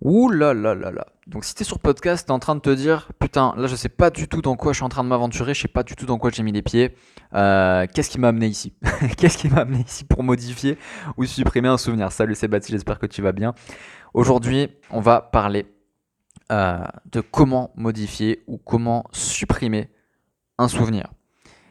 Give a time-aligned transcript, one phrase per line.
[0.00, 1.06] Ouh là là là là.
[1.26, 3.88] Donc si t'es sur podcast, t'es en train de te dire, putain, là je sais
[3.88, 5.96] pas du tout dans quoi je suis en train de m'aventurer, je sais pas du
[5.96, 6.94] tout dans quoi j'ai mis les pieds.
[7.34, 8.74] Euh, Qu'est-ce qui m'a amené ici?
[9.16, 10.78] Qu'est-ce qui m'a amené ici pour modifier
[11.16, 12.12] ou supprimer un souvenir?
[12.12, 13.54] Salut c'est Baptiste, j'espère que tu vas bien.
[14.14, 15.66] Aujourd'hui, on va parler
[16.52, 16.78] euh,
[17.10, 19.90] de comment modifier ou comment supprimer
[20.58, 21.08] un souvenir.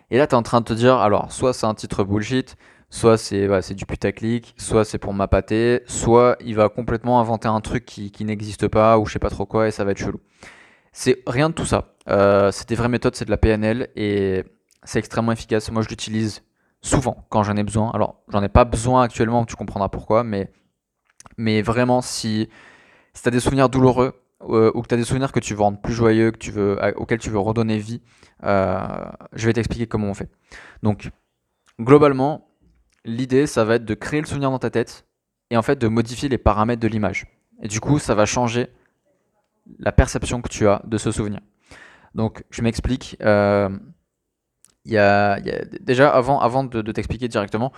[0.10, 2.56] Et là, tu es en train de te dire, alors, soit c'est un titre bullshit,
[2.90, 7.62] soit c'est c'est du putaclic, soit c'est pour m'appâter, soit il va complètement inventer un
[7.62, 10.00] truc qui, qui n'existe pas ou je sais pas trop quoi et ça va être
[10.00, 10.20] chelou.
[10.92, 11.96] C'est rien de tout ça.
[12.10, 14.44] Euh, c'est des vraies méthodes, c'est de la PNL et
[14.84, 15.70] c'est extrêmement efficace.
[15.72, 16.44] Moi, je l'utilise
[16.82, 17.92] souvent quand j'en ai besoin.
[17.92, 20.52] Alors, j'en ai pas besoin actuellement, tu comprendras pourquoi, mais,
[21.38, 22.50] mais vraiment, si,
[23.14, 25.54] si tu as des souvenirs douloureux, euh, ou que tu as des souvenirs que tu
[25.54, 28.02] veux rendre plus joyeux, que tu veux, auxquels tu veux redonner vie,
[28.44, 28.80] euh,
[29.34, 30.30] je vais t'expliquer comment on fait.
[30.84, 31.10] Donc,
[31.80, 32.48] globalement,
[33.08, 35.06] l'idée, ça va être de créer le souvenir dans ta tête
[35.50, 37.28] et en fait de modifier les paramètres de l'image.
[37.62, 38.68] Et du coup, ça va changer
[39.80, 41.40] la perception que tu as de ce souvenir.
[42.14, 43.18] Donc, je m'explique.
[43.22, 43.70] Euh,
[44.86, 45.40] y a,
[45.82, 47.74] déjà, avant, avant de, t'expliquer directement,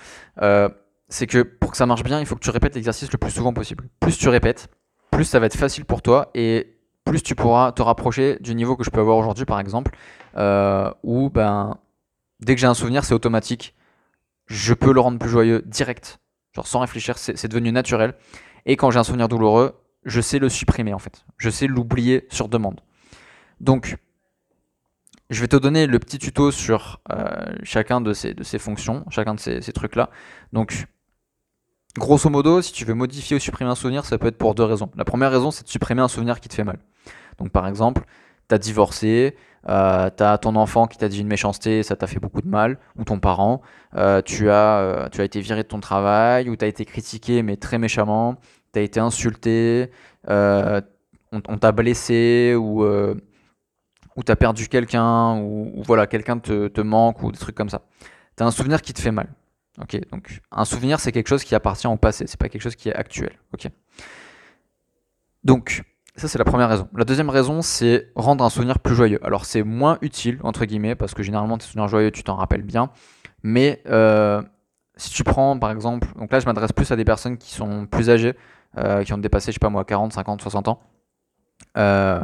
[1.09, 3.31] c'est que pour que ça marche bien, il faut que tu répètes l'exercice le plus
[3.31, 3.89] souvent possible.
[3.99, 4.69] Plus tu répètes,
[5.11, 8.77] plus ça va être facile pour toi et plus tu pourras te rapprocher du niveau
[8.77, 9.91] que je peux avoir aujourd'hui, par exemple,
[10.37, 11.77] euh, où ben,
[12.39, 13.75] dès que j'ai un souvenir, c'est automatique.
[14.49, 16.19] Je peux le rendre plus joyeux direct,
[16.53, 18.15] genre sans réfléchir, c'est devenu naturel.
[18.65, 21.25] Et quand j'ai un souvenir douloureux, je sais le supprimer en fait.
[21.37, 22.81] Je sais l'oublier sur demande.
[23.61, 23.97] Donc,
[25.29, 29.39] je vais te donner le petit tuto sur euh, chacun de ces, fonctions, chacun de
[29.39, 30.09] ces, ces trucs-là.
[30.51, 30.87] Donc,
[31.97, 34.63] Grosso modo, si tu veux modifier ou supprimer un souvenir, ça peut être pour deux
[34.63, 34.91] raisons.
[34.95, 36.77] La première raison, c'est de supprimer un souvenir qui te fait mal.
[37.39, 38.03] Donc par exemple,
[38.47, 39.35] tu as divorcé,
[39.67, 42.47] euh, tu as ton enfant qui t'a dit une méchanceté, ça t'a fait beaucoup de
[42.47, 43.61] mal, ou ton parent,
[43.95, 46.85] euh, tu, as, euh, tu as été viré de ton travail, ou tu as été
[46.85, 48.35] critiqué mais très méchamment,
[48.73, 49.91] tu as été insulté,
[50.29, 50.81] euh,
[51.31, 57.21] on, t'a blessé, ou, ou tu as perdu quelqu'un, ou, voilà, quelqu'un te, te manque,
[57.23, 57.81] ou des trucs comme ça.
[58.37, 59.27] Tu as un souvenir qui te fait mal.
[59.81, 62.75] Ok, donc un souvenir, c'est quelque chose qui appartient au passé, c'est pas quelque chose
[62.75, 63.31] qui est actuel.
[63.53, 63.69] Ok?
[65.43, 65.83] Donc,
[66.19, 66.87] ça c'est la première raison.
[66.95, 69.19] La deuxième raison, c'est rendre un souvenir plus joyeux.
[69.23, 72.61] Alors c'est moins utile, entre guillemets, parce que généralement tes souvenirs joyeux, tu t'en rappelles
[72.61, 72.91] bien.
[73.41, 74.41] Mais euh,
[74.95, 77.85] si tu prends par exemple, donc là je m'adresse plus à des personnes qui sont
[77.85, 78.35] plus âgées,
[78.77, 80.81] euh, qui ont dépassé, je sais pas moi, 40, 50, 60 ans,
[81.77, 82.23] euh,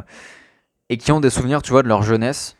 [0.89, 2.57] et qui ont des souvenirs, tu vois, de leur jeunesse.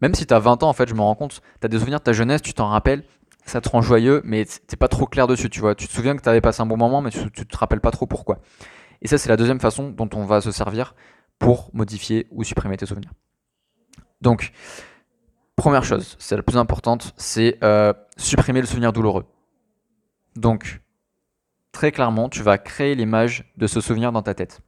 [0.00, 1.78] Même si tu as 20 ans, en fait, je me rends compte, tu as des
[1.78, 3.04] souvenirs de ta jeunesse, tu t'en rappelles,
[3.46, 5.74] ça te rend joyeux, mais t'es pas trop clair dessus, tu vois.
[5.74, 7.80] Tu te souviens que tu avais passé un bon moment, mais tu, tu te rappelles
[7.80, 8.38] pas trop pourquoi.
[9.04, 10.94] Et ça, c'est la deuxième façon dont on va se servir
[11.38, 13.12] pour modifier ou supprimer tes souvenirs.
[14.20, 14.52] Donc,
[15.56, 19.26] première chose, c'est la plus importante, c'est euh, supprimer le souvenir douloureux.
[20.36, 20.80] Donc,
[21.70, 24.60] très clairement, tu vas créer l'image de ce souvenir dans ta tête.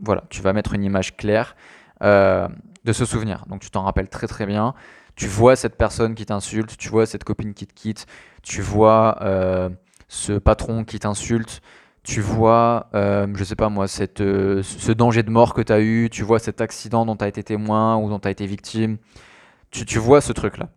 [0.00, 1.56] Voilà, tu vas mettre une image claire
[2.02, 2.48] euh,
[2.84, 3.46] de ce souvenir.
[3.46, 4.74] Donc, tu t'en rappelles très très bien
[5.18, 8.06] tu vois cette personne qui t'insulte, tu vois cette copine qui te quitte,
[8.42, 9.68] tu vois euh,
[10.06, 11.60] ce patron qui t'insulte,
[12.08, 13.84] tu vois, euh, je sais pas moi,
[14.20, 17.24] euh, ce danger de mort que tu as eu, tu vois cet accident dont tu
[17.24, 18.96] as été témoin ou dont tu as été victime,
[19.70, 20.70] tu, vois ce truc-là.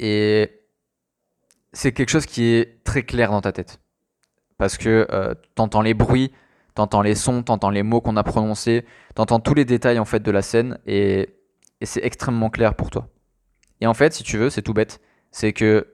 [0.00, 0.50] Et
[1.72, 3.80] c'est quelque chose qui est très clair dans ta tête.
[4.58, 6.32] Parce que euh, tu entends les bruits,
[6.74, 8.84] tu entends les sons, tu entends les mots qu'on a prononcés,
[9.14, 11.36] tu entends tous les détails en fait de la scène et
[11.82, 13.06] c'est extrêmement clair pour toi.
[13.80, 15.00] Et en fait, si tu veux, c'est tout bête.
[15.30, 15.86] C'est que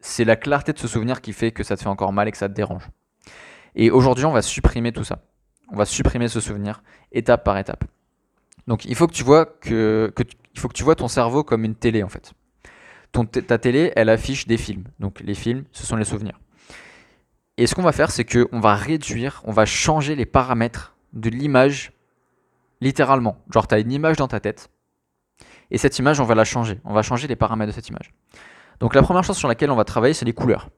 [0.00, 2.32] c'est la clarté de ce souvenir qui fait que ça te fait encore mal et
[2.32, 2.90] que ça te dérange.
[3.74, 5.22] Et aujourd'hui, on va supprimer tout ça.
[5.70, 6.82] On va supprimer ce souvenir
[7.12, 7.84] étape par étape.
[8.66, 10.12] Donc il faut que tu vois que,
[10.54, 12.32] il faut que tu vois ton cerveau comme une télé en fait.
[13.12, 14.84] Ton, ta télé, elle affiche des films.
[14.98, 16.38] Donc les films, ce sont les souvenirs.
[17.56, 21.28] Et ce qu'on va faire, c'est qu'on va réduire, on va changer les paramètres de
[21.28, 21.92] l'image
[22.80, 23.36] littéralement.
[23.52, 24.70] Genre, tu as une image dans ta tête,
[25.70, 26.80] et cette image, on va la changer.
[26.84, 28.12] On va changer les paramètres de cette image.
[28.80, 30.68] Donc la première chose sur laquelle on va travailler, c'est les couleurs.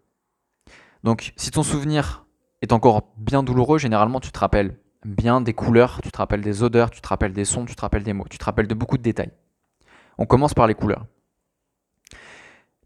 [1.02, 2.22] Donc si ton souvenir
[2.62, 6.62] est encore bien douloureux, généralement tu te rappelles bien des couleurs, tu te rappelles des
[6.62, 8.75] odeurs, tu te rappelles des sons, tu te rappelles des mots, tu te rappelles de
[8.75, 9.32] beaucoup de détails.
[10.19, 11.06] On commence par les couleurs.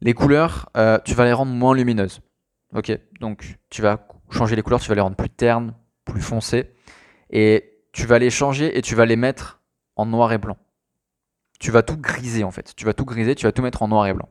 [0.00, 2.20] Les couleurs, euh, tu vas les rendre moins lumineuses.
[2.74, 5.74] Ok, donc tu vas changer les couleurs, tu vas les rendre plus ternes,
[6.04, 6.70] plus foncées,
[7.30, 9.60] et tu vas les changer et tu vas les mettre
[9.96, 10.56] en noir et blanc
[11.58, 12.74] tu vas tout griser en fait.
[12.76, 14.28] Tu vas tout griser, tu vas tout mettre en noir et blanc.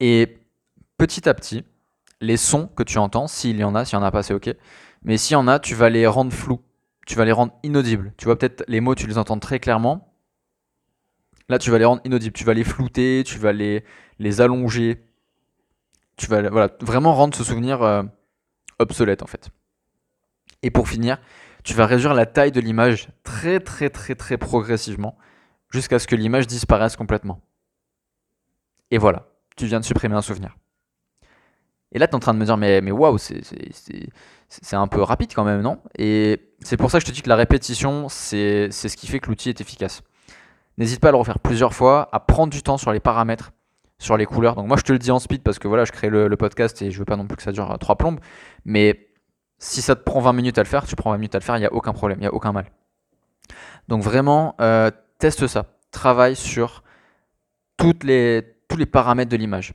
[0.00, 0.38] Et
[0.98, 1.64] petit à petit,
[2.22, 4.32] les sons que tu entends, s'il y en a, s'il y en a pas, c'est
[4.32, 4.54] ok.
[5.02, 6.62] Mais s'il y en a, tu vas les rendre flous.
[7.04, 8.14] Tu vas les rendre inaudibles.
[8.16, 10.14] Tu vois, peut-être les mots, tu les entends très clairement.
[11.48, 12.32] Là, tu vas les rendre inaudibles.
[12.32, 13.84] Tu vas les flouter, tu vas les,
[14.20, 15.04] les allonger.
[16.16, 18.04] Tu vas voilà, vraiment rendre ce souvenir euh,
[18.78, 19.50] obsolète en fait.
[20.62, 21.18] Et pour finir,
[21.64, 25.16] tu vas réduire la taille de l'image très très très très progressivement
[25.70, 27.40] jusqu'à ce que l'image disparaisse complètement.
[28.92, 29.26] Et voilà,
[29.56, 30.56] tu viens de supprimer un souvenir.
[31.92, 35.02] Et là, tu es en train de me dire, mais, mais waouh, c'est un peu
[35.02, 35.78] rapide quand même, non?
[35.98, 39.20] Et c'est pour ça que je te dis que la répétition, c'est ce qui fait
[39.20, 40.02] que l'outil est efficace.
[40.78, 43.52] N'hésite pas à le refaire plusieurs fois, à prendre du temps sur les paramètres,
[43.98, 44.56] sur les couleurs.
[44.56, 46.80] Donc moi, je te le dis en speed parce que voilà, je crée le, podcast
[46.80, 48.20] et je veux pas non plus que ça dure trois plombes.
[48.64, 49.08] Mais
[49.58, 51.44] si ça te prend 20 minutes à le faire, tu prends 20 minutes à le
[51.44, 52.66] faire, il n'y a aucun problème, il n'y a aucun mal.
[53.88, 55.66] Donc vraiment, euh, teste ça.
[55.90, 56.82] Travaille sur
[57.76, 58.42] tous les
[58.90, 59.74] paramètres de l'image.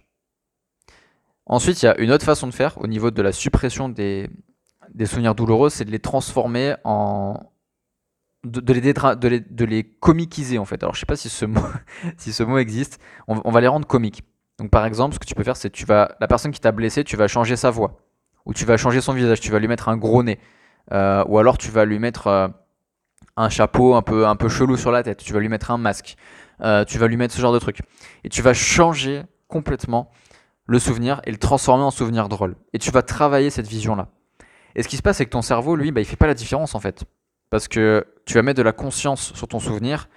[1.50, 4.30] Ensuite, il y a une autre façon de faire au niveau de la suppression des,
[5.06, 7.40] souvenirs douloureux, c'est de les transformer en.
[8.44, 10.84] de, les, de, les, comiquiser en fait.
[10.84, 11.62] Alors je sais pas si ce mot,
[12.18, 13.00] si ce mot existe.
[13.28, 14.24] On, va les rendre comiques.
[14.60, 16.16] Donc par exemple, ce que tu peux faire, c'est tu vas.
[16.20, 17.98] La personne qui t'a blessé, tu vas changer sa voix.
[18.46, 20.40] Ou tu vas changer son visage, tu vas lui mettre un gros nez.
[20.92, 22.48] Euh, ou alors tu vas lui mettre euh,
[23.38, 25.24] un chapeau un peu, un peu chelou sur la tête.
[25.24, 26.18] Tu vas lui mettre un masque.
[26.62, 27.80] Euh, tu vas lui mettre ce genre de truc.
[28.26, 30.12] Et tu vas changer complètement
[30.68, 32.56] le souvenir et le transformer en souvenir drôle.
[32.74, 34.10] Et tu vas travailler cette vision-là.
[34.75, 36.34] Et ce qui se passe, c'est que ton cerveau, lui, bah, il fait pas la
[36.34, 37.06] différence en fait.
[37.50, 40.10] Parce que tu vas mettre de la conscience sur ton souvenir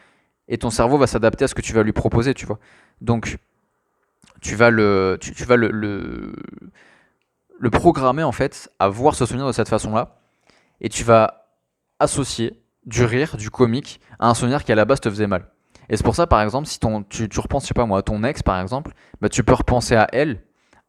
[0.49, 2.59] et ton cerveau va s'adapter à ce que tu vas lui proposer, tu vois.
[3.01, 3.39] Donc,
[4.41, 6.35] tu vas le, tu, vas le, le,
[7.59, 10.19] le, programmer en fait à voir ce souvenir de cette façon-là.
[10.81, 11.47] Et tu vas
[12.01, 15.47] associer du rire, du comique à un souvenir qui à la base te faisait mal.
[15.91, 18.03] Et c'est pour ça, par exemple, si ton, tu, repenses, je sais pas moi, à
[18.03, 20.41] ton ex, par exemple, bah, tu peux repenser à elle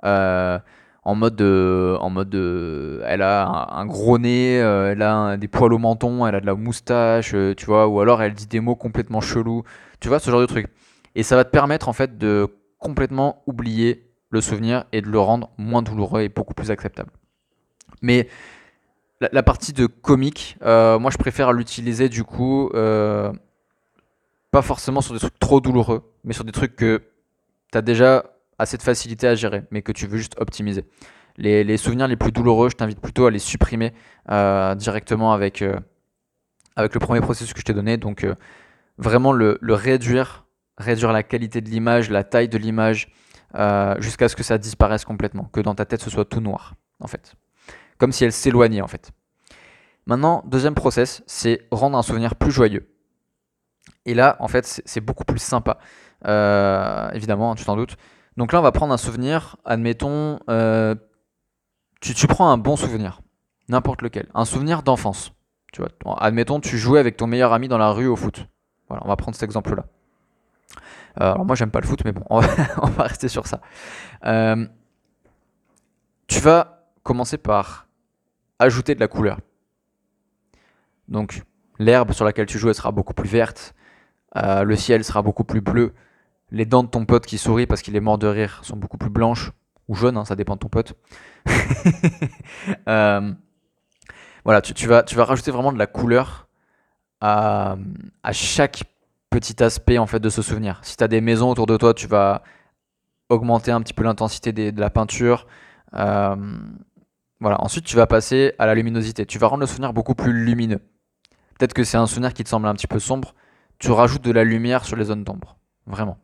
[0.05, 0.59] euh,
[1.03, 5.47] en mode, de, en mode de, elle a un, gros nez, euh, elle a des
[5.47, 8.45] poils au menton, elle a de la moustache, euh, tu vois, ou alors elle dit
[8.45, 9.63] des mots complètement chelous,
[9.99, 10.67] tu vois, ce genre de truc.
[11.15, 15.19] Et ça va te permettre en fait de complètement oublier le souvenir et de le
[15.19, 17.09] rendre moins douloureux et beaucoup plus acceptable.
[18.03, 18.27] Mais
[19.19, 22.69] la, la partie de comique, moi je préfère l'utiliser du coup
[24.51, 27.01] pas forcément sur des trucs trop douloureux, mais sur des trucs que
[27.71, 28.25] tu as déjà
[28.59, 30.85] assez de facilité à gérer, mais que tu veux juste optimiser.
[31.37, 33.93] Les, souvenirs les plus douloureux, je t'invite plutôt à les supprimer
[34.29, 35.79] euh, directement avec, euh,
[36.75, 37.97] avec le premier processus que je t'ai donné.
[37.97, 38.35] Donc euh,
[38.97, 40.45] vraiment le, réduire,
[40.77, 43.09] réduire la qualité de l'image, la taille de l'image,
[43.99, 47.07] jusqu'à ce que ça disparaisse complètement, que dans ta tête ce soit tout noir, en
[47.07, 47.35] fait.
[47.97, 49.11] Comme si elle s'éloignait, en fait.
[50.05, 52.87] Maintenant, deuxième process, c'est rendre un souvenir plus joyeux.
[54.05, 55.77] Et là, en fait, c'est beaucoup plus sympa.
[56.25, 57.97] Euh, évidemment, tu t'en doutes.
[58.37, 59.57] Donc là, on va prendre un souvenir.
[59.65, 60.95] Admettons, euh,
[61.99, 63.21] tu, prends un bon souvenir,
[63.69, 65.33] n'importe lequel, un souvenir d'enfance.
[65.71, 65.89] Tu vois,
[66.19, 68.47] admettons, tu jouais avec ton meilleur ami dans la rue au foot.
[68.87, 69.85] Voilà, on va prendre cet exemple-là.
[71.19, 72.47] Euh, alors moi, j'aime pas le foot, mais bon, on va,
[72.81, 73.61] on va rester sur ça.
[76.27, 77.87] tu vas commencer par
[78.59, 79.39] ajouter de la couleur.
[81.07, 81.43] Donc,
[81.81, 83.73] l'herbe sur laquelle tu joues, sera beaucoup plus verte.
[84.37, 85.93] Euh, le ciel sera beaucoup plus bleu.
[86.51, 88.97] Les dents de ton pote qui sourit parce qu'il est mort de rire sont beaucoup
[88.97, 89.51] plus blanches
[89.87, 90.93] ou jaunes, hein, ça dépend de ton pote.
[92.87, 93.31] Euh,
[94.43, 96.47] voilà, tu, vas, tu vas rajouter vraiment de la couleur
[97.21, 97.77] à,
[98.31, 98.83] chaque
[99.29, 100.79] petit aspect en fait de ce souvenir.
[100.83, 102.43] Si tu as des maisons autour de toi, tu vas
[103.29, 105.47] augmenter un petit peu l'intensité de la peinture.
[105.93, 106.35] Euh,
[107.39, 107.61] voilà.
[107.61, 109.25] Ensuite, tu vas passer à la luminosité.
[109.25, 110.81] Tu vas rendre le souvenir beaucoup plus lumineux.
[111.61, 113.35] Peut-être que c'est un souvenir qui te semble un petit peu sombre
[113.77, 115.57] tu rajoutes de la lumière sur les zones d'ombre.
[115.85, 116.17] Vraiment.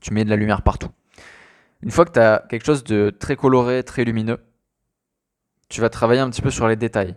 [0.00, 0.88] Tu mets de la lumière partout.
[1.82, 4.42] Une fois que tu as quelque chose de très coloré, très lumineux,
[5.68, 7.16] tu vas travailler un petit peu sur les détails.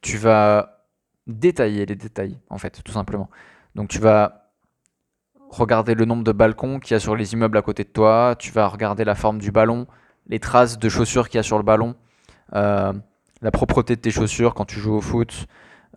[0.00, 0.86] Tu vas
[1.26, 3.28] détailler les détails, en fait, tout simplement.
[3.74, 4.50] Donc tu vas
[5.50, 8.36] regarder le nombre de balcons qu'il y a sur les immeubles à côté de toi,
[8.38, 9.86] tu vas regarder la forme du ballon,
[10.28, 11.94] les traces de chaussures qu'il y a sur le ballon,
[12.54, 12.94] euh,
[13.42, 15.46] la propreté de tes chaussures quand tu joues au foot,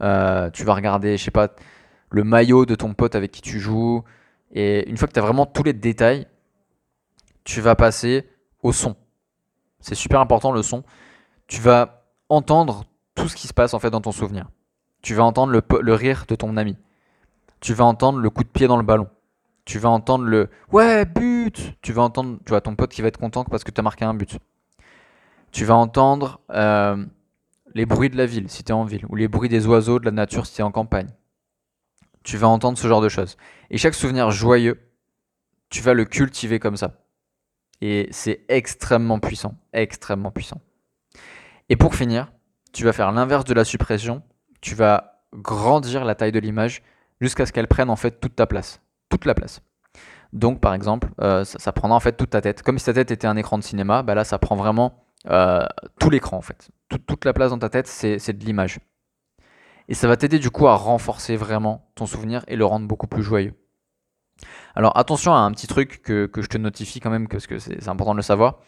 [0.02, 1.50] euh, tu vas regarder, je sais pas,
[2.10, 4.04] le maillot de ton pote avec qui tu joues.
[4.52, 6.28] Et une fois que tu as vraiment tous les détails,
[7.44, 8.30] tu vas passer
[8.64, 8.96] au son.
[9.80, 10.84] C'est super important le son.
[11.48, 14.50] Tu vas entendre tout ce qui se passe en fait dans ton souvenir.
[15.02, 16.78] Tu vas entendre le, rire de ton ami.
[17.60, 19.08] Tu vas entendre le coup de pied dans le ballon.
[19.66, 21.76] Tu vas entendre le ouais but.
[21.82, 23.84] Tu vas entendre tu vois ton pote qui va être content parce que tu as
[23.84, 24.38] marqué un but.
[25.52, 27.04] Tu vas entendre euh,
[27.74, 30.00] les bruits de la ville si tu es en ville ou les bruits des oiseaux
[30.00, 31.10] de la nature si tu es en campagne
[32.24, 33.38] tu vas entendre ce genre de choses.
[33.70, 34.80] Et chaque souvenir joyeux,
[35.70, 36.94] tu vas le cultiver comme ça.
[37.82, 40.62] Et c'est extrêmement puissant, extrêmement puissant.
[41.70, 42.32] Et pour finir,
[42.74, 44.22] tu vas faire l'inverse de la suppression,
[44.62, 46.84] tu vas grandir la taille de l'image
[47.20, 49.62] jusqu'à ce qu'elle prenne en fait toute ta place, toute la place.
[50.34, 52.62] Donc par exemple, euh, ça, prendra en fait toute ta tête.
[52.62, 55.66] Comme si ta tête était un écran de cinéma, bah là ça prend vraiment euh,
[56.00, 56.70] tout l'écran en fait.
[56.90, 58.80] toute la place dans ta tête, c'est de l'image.
[59.88, 63.08] Et ça va t'aider du coup à renforcer vraiment ton souvenir et le rendre beaucoup
[63.08, 63.54] plus joyeux.
[64.76, 67.88] Alors attention à un petit truc que, je te notifie quand même, parce que c'est
[67.88, 68.60] important de le savoir,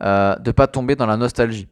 [0.00, 1.68] euh, de pas tomber dans la nostalgie.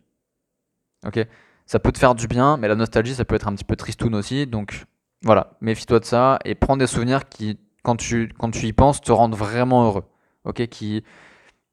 [1.07, 1.25] Ok?
[1.67, 3.77] Ça peut te faire du bien, mais la nostalgie, ça peut être un petit peu
[3.77, 4.47] tristoun aussi.
[4.47, 4.85] Donc
[5.23, 9.01] voilà, méfie-toi de ça et prends des souvenirs qui, quand tu, quand tu y penses,
[9.01, 10.05] te rendent vraiment heureux.
[10.45, 10.67] Ok?
[10.67, 11.03] Qui,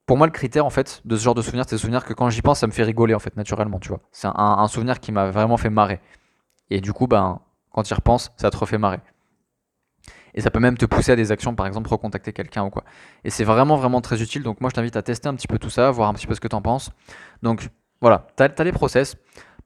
[0.06, 2.14] Pour moi, le critère en fait de ce genre de souvenir, c'est des souvenirs que
[2.14, 3.92] quand j'y pense, ça me fait rigoler en fait, naturellement, tu.
[4.12, 6.00] C'est un, un souvenir qui m'a vraiment fait marrer.
[6.70, 7.40] Et du coup, ben,
[7.72, 9.00] quand tu y repenses, ça te refait marrer.
[10.36, 12.84] Et ça peut même te pousser à des actions, par exemple recontacter quelqu'un ou quoi.
[13.24, 14.44] Et c'est vraiment vraiment très utile.
[14.44, 16.34] Donc moi je t'invite à tester un petit peu tout ça, voir un petit peu
[16.34, 16.92] ce que tu en penses.
[17.44, 17.70] Donc
[18.02, 19.16] voilà, tu as, les process.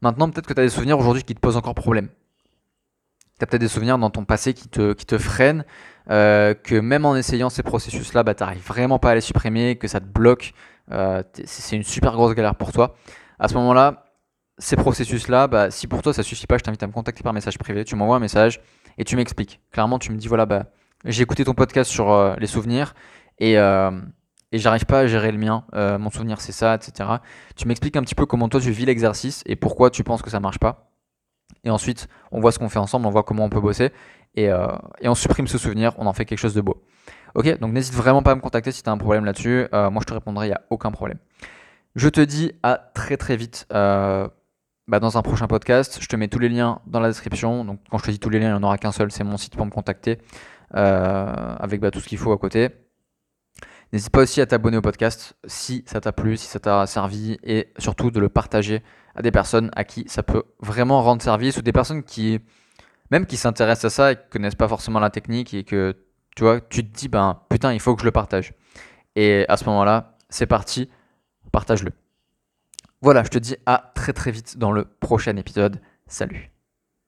[0.01, 2.09] Maintenant peut-être que tu as des souvenirs aujourd'hui qui te posent encore problème.
[3.39, 5.63] Tu as peut-être des souvenirs dans ton passé qui te, qui te freinent,
[6.09, 9.75] euh, que même en essayant ces processus-là, bah, tu n'arrives vraiment pas à les supprimer,
[9.75, 10.53] que ça te bloque.
[10.91, 12.95] Euh, c'est une super grosse galère pour toi.
[13.39, 14.05] À ce moment-là,
[14.57, 17.33] ces processus-là, bah, si pour toi ça suffit pas, je t'invite à me contacter par
[17.33, 17.83] message privé.
[17.85, 18.59] Tu m'envoies un message
[18.97, 19.59] et tu m'expliques.
[19.71, 20.65] Clairement, tu me dis voilà, bah,
[21.05, 22.95] j'ai écouté ton podcast sur euh, les souvenirs
[23.37, 23.91] et, euh,
[24.51, 25.63] et j'arrive pas à gérer le mien.
[25.73, 27.09] Mon souvenir, c'est ça, etc.
[27.55, 30.31] Tu m'expliques un petit peu comment toi tu vis l'exercice et pourquoi tu penses que
[30.31, 30.86] ça marche pas.
[31.67, 33.91] Et ensuite, on voit ce qu'on fait ensemble, on voit comment on peut bosser
[34.35, 36.81] et, et on supprime ce souvenir, on en fait quelque chose de beau.
[37.35, 39.67] Ok, donc n'hésite vraiment pas à me contacter si tu as un problème là-dessus.
[39.73, 41.17] moi, je te répondrai, il n'y a aucun problème.
[41.95, 43.67] Je te dis à très très vite
[44.87, 45.99] bah, dans un prochain podcast.
[46.01, 47.65] Je te mets tous les liens dans la description.
[47.65, 49.23] Donc quand je te dis tous les liens, il n'y en aura qu'un seul, c'est
[49.23, 50.19] mon site pour me contacter
[50.75, 52.69] euh, avec bah, tout ce qu'il faut à côté.
[53.93, 57.37] N'hésite pas aussi à t'abonner au podcast si ça t'a plu, si ça t'a servi
[57.43, 58.83] et surtout de le partager
[59.15, 62.39] à des personnes à qui ça peut vraiment rendre service ou des personnes qui,
[63.11, 65.95] même qui s'intéressent à ça et qui connaissent pas forcément la technique et que
[66.35, 68.53] tu vois, tu te dis, ben putain, il faut que je le partage.
[69.15, 70.89] Et à ce moment-là, c'est parti,
[71.51, 71.91] partage-le.
[73.01, 75.81] Voilà, je te dis à très très vite dans le prochain épisode.
[76.07, 76.56] Salut